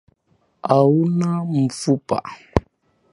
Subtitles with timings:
[0.63, 2.19] Hauna mfupa.